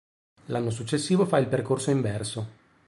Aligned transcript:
L'anno 0.45 0.71
successivo 0.71 1.27
fa 1.27 1.37
il 1.37 1.45
percorso 1.47 1.91
inverso. 1.91 2.47